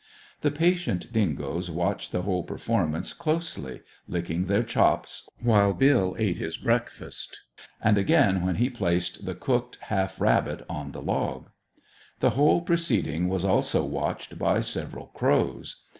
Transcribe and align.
The 0.41 0.49
patient 0.49 1.13
dingoes 1.13 1.69
watched 1.69 2.11
the 2.11 2.23
whole 2.23 2.41
performance 2.41 3.13
closely, 3.13 3.81
licking 4.07 4.45
their 4.45 4.63
chops 4.63 5.29
while 5.43 5.75
Bill 5.75 6.15
ate 6.17 6.37
his 6.37 6.57
breakfast, 6.57 7.41
and 7.79 7.99
again 7.99 8.43
when 8.43 8.55
he 8.55 8.67
placed 8.71 9.27
the 9.27 9.35
cooked 9.35 9.77
half 9.81 10.19
rabbit 10.19 10.65
on 10.67 10.91
the 10.91 11.03
log. 11.03 11.51
The 12.19 12.31
whole 12.31 12.61
proceeding 12.61 13.29
was 13.29 13.45
also 13.45 13.85
watched 13.85 14.39
by 14.39 14.61
several 14.61 15.05
crows. 15.13 15.83